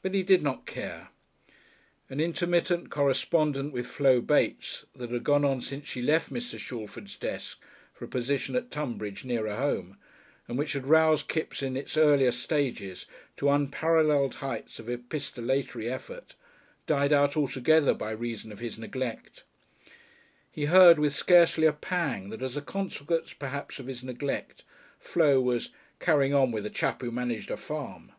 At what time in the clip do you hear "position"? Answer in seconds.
8.08-8.56